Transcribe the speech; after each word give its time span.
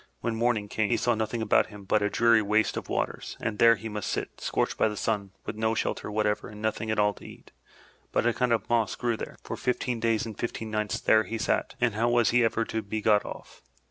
When 0.21 0.35
morning 0.35 0.67
came, 0.67 0.89
he 0.89 0.97
saw 0.97 1.13
nothing 1.13 1.43
about 1.43 1.67
him 1.67 1.83
but 1.83 2.01
a 2.01 2.09
dreary 2.09 2.41
waste 2.41 2.75
of 2.75 2.89
waters, 2.89 3.37
and 3.39 3.59
there 3.59 3.75
he 3.75 3.87
must 3.87 4.09
sit, 4.09 4.41
scorched 4.41 4.75
by 4.75 4.87
the 4.87 4.97
sun, 4.97 5.29
with 5.45 5.55
no 5.55 5.75
shelter 5.75 6.09
whatever 6.09 6.47
and 6.47 6.59
nothing 6.59 6.89
at 6.89 6.97
all 6.97 7.13
to 7.13 7.23
eat 7.23 7.51
but 8.11 8.25
a 8.25 8.33
kind 8.33 8.51
of 8.51 8.67
moss 8.67 8.95
that 8.95 8.99
grew 8.99 9.15
there. 9.15 9.37
For 9.43 9.55
fifteen 9.55 9.99
days 9.99 10.25
and 10.25 10.35
fifteen 10.35 10.71
nights 10.71 10.99
there 10.99 11.25
he 11.25 11.37
sat, 11.37 11.75
and 11.79 11.93
how 11.93 12.09
was 12.09 12.31
he 12.31 12.43
ever 12.43 12.65
to 12.65 12.81
be 12.81 12.99
got 12.99 13.25
off? 13.25 13.61